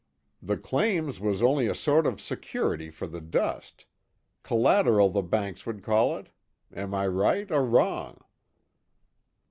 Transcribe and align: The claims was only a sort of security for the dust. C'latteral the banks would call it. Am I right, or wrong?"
The 0.41 0.57
claims 0.57 1.19
was 1.19 1.43
only 1.43 1.67
a 1.67 1.75
sort 1.75 2.07
of 2.07 2.19
security 2.19 2.89
for 2.89 3.05
the 3.05 3.21
dust. 3.21 3.85
C'latteral 4.43 5.13
the 5.13 5.21
banks 5.21 5.67
would 5.67 5.83
call 5.83 6.17
it. 6.17 6.29
Am 6.73 6.95
I 6.95 7.05
right, 7.05 7.51
or 7.51 7.63
wrong?" 7.63 8.19